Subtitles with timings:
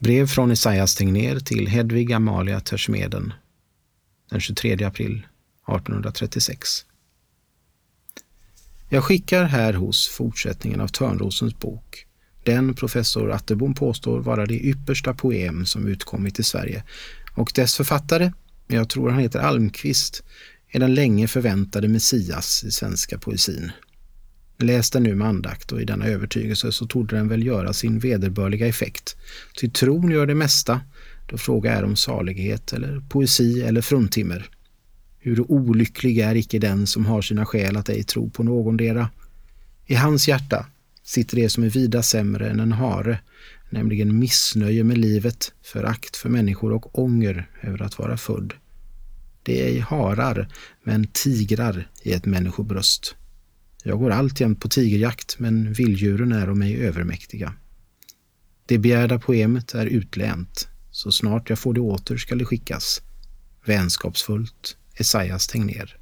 [0.00, 3.32] Brev från Esaias Tegnér till Hedvig Amalia Tersmeden
[4.30, 5.26] den 23 april
[5.68, 6.68] 1836.
[8.88, 12.06] Jag skickar här hos fortsättningen av Törnrosens bok,
[12.44, 16.84] den professor Atterbom påstår vara det yppersta poem som utkommit i Sverige
[17.34, 18.32] och dess författare,
[18.66, 20.22] jag tror han heter Almqvist,
[20.68, 23.72] är den länge förväntade Messias i svenska poesin.
[24.62, 27.98] Läs den nu med andakt och i denna övertygelse så torde den väl göra sin
[27.98, 29.16] vederbörliga effekt.
[29.60, 30.80] Ty tron gör det mesta,
[31.26, 34.50] då fråga är om salighet eller poesi eller fruntimmer.
[35.18, 39.08] Hur olycklig är icke den som har sina skäl att ej tro på någondera.
[39.86, 40.66] I hans hjärta
[41.04, 43.18] sitter det som är vida sämre än en hare,
[43.70, 48.54] nämligen missnöje med livet, förakt för människor och ånger över att vara född.
[49.42, 50.48] Det är ej harar,
[50.84, 53.16] men tigrar i ett människobröst.
[53.84, 57.54] Jag går alltjämt på tigerjakt, men vilddjuren är mig övermäktiga.
[58.66, 60.68] Det begärda poemet är utlänt.
[60.90, 63.02] Så snart jag får det åter skall det skickas.
[63.64, 65.96] Vänskapsfullt Esaias Tegnér.